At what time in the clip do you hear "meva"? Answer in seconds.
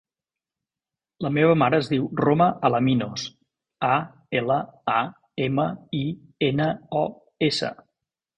1.33-1.57